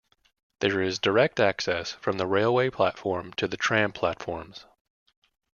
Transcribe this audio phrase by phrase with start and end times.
[0.61, 4.65] There is direct access from the railway platform to the tram platforms.